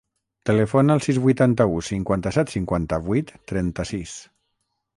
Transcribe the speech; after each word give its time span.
Telefona 0.49 0.95
al 0.99 1.03
sis, 1.07 1.19
vuitanta-u, 1.25 1.77
cinquanta-set, 1.89 2.55
cinquanta-vuit, 2.55 3.33
trenta-sis. 3.53 4.19